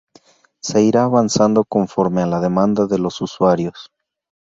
Se 0.63 0.81
irá 0.81 1.03
avanzando 1.03 1.63
conforme 1.63 2.23
a 2.23 2.25
la 2.25 2.39
demanda 2.39 2.87
de 2.87 2.97
los 2.97 3.21
usuarios. 3.21 3.91